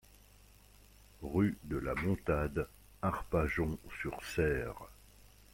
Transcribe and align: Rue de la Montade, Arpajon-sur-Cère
Rue 1.21 1.55
de 1.67 1.77
la 1.77 1.93
Montade, 1.93 2.67
Arpajon-sur-Cère 3.03 4.87